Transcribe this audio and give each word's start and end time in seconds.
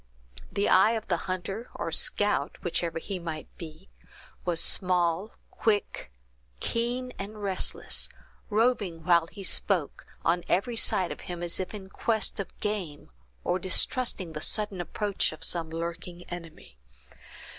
The 0.51 0.67
eye 0.67 0.93
of 0.93 1.09
the 1.09 1.15
hunter, 1.29 1.69
or 1.75 1.91
scout, 1.91 2.57
whichever 2.63 2.97
he 2.97 3.19
might 3.19 3.55
be, 3.59 3.87
was 4.45 4.59
small, 4.59 5.33
quick, 5.51 6.11
keen, 6.59 7.13
and 7.19 7.43
restless, 7.43 8.09
roving 8.49 9.03
while 9.03 9.27
he 9.27 9.43
spoke, 9.43 10.07
on 10.25 10.43
every 10.49 10.75
side 10.75 11.11
of 11.11 11.21
him, 11.29 11.43
as 11.43 11.59
if 11.59 11.71
in 11.75 11.87
quest 11.87 12.39
of 12.39 12.59
game, 12.61 13.11
or 13.43 13.59
distrusting 13.59 14.33
the 14.33 14.41
sudden 14.41 14.81
approach 14.81 15.31
of 15.31 15.43
some 15.43 15.69
lurking 15.69 16.23
enemy. 16.29 16.79